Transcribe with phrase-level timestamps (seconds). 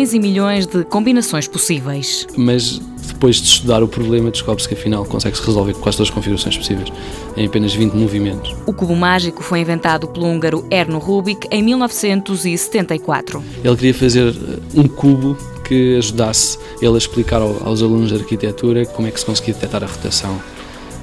[0.00, 2.26] milhões e milhões de combinações possíveis.
[2.36, 6.56] Mas depois de estudar o problema, descobre-se que afinal consegue-se resolver quase todas as configurações
[6.56, 6.90] possíveis
[7.36, 8.56] em apenas 20 movimentos.
[8.66, 13.42] O cubo mágico foi inventado pelo húngaro Erno Rubik em 1974.
[13.62, 14.34] Ele queria fazer
[14.74, 19.26] um cubo que ajudasse ele a explicar aos alunos de arquitetura como é que se
[19.26, 20.40] conseguia detectar a rotação.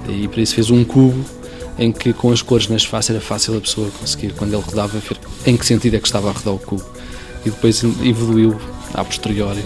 [0.10, 1.24] E para isso fez um cubo
[1.78, 4.98] em que com as cores nas faces era fácil a pessoa conseguir, quando ele rodava,
[4.98, 6.84] ver em que sentido é que estava a rodar o cubo.
[7.48, 8.60] E depois evoluiu
[8.94, 9.64] a posteriori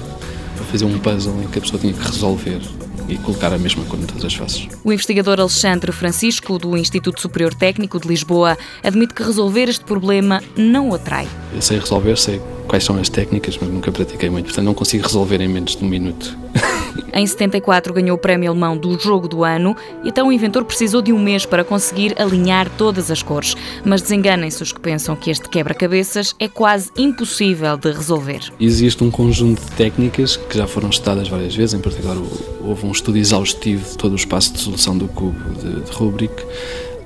[0.56, 2.62] para fazer um puzzle em que a pessoa tinha que resolver
[3.10, 4.68] e colocar a mesma cor em todas as faces.
[4.84, 10.44] O investigador Alexandre Francisco, do Instituto Superior Técnico de Lisboa, admite que resolver este problema
[10.56, 11.28] não o atrai.
[11.56, 15.04] Eu sei resolver, sei quais são as técnicas, mas nunca pratiquei muito, portanto não consigo
[15.04, 16.38] resolver em menos de um minuto.
[17.14, 21.12] Em 74 ganhou o prémio alemão do Jogo do Ano então o inventor precisou de
[21.12, 23.56] um mês para conseguir alinhar todas as cores.
[23.84, 28.40] Mas desenganem-se os que pensam que este quebra-cabeças é quase impossível de resolver.
[28.60, 32.18] Existe um conjunto de técnicas que já foram estudadas várias vezes, em particular
[32.62, 36.30] houve um estudo exaustivo de todo o espaço de solução do cubo de, de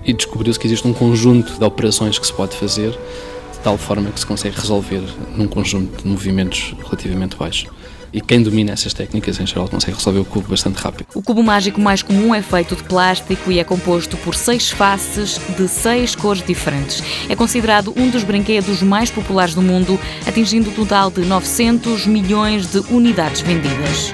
[0.05, 4.11] e descobriu-se que existe um conjunto de operações que se pode fazer de tal forma
[4.11, 5.02] que se consegue resolver
[5.36, 7.67] num conjunto de movimentos relativamente baixos
[8.16, 11.08] e quem domina essas técnicas em geral consegue resolver o cubo bastante rápido.
[11.13, 15.38] O cubo mágico mais comum é feito de plástico e é composto por seis faces
[15.58, 17.03] de seis cores diferentes.
[17.27, 22.67] É considerado um dos brinquedos mais populares do mundo, atingindo um total de 900 milhões
[22.67, 24.13] de unidades vendidas.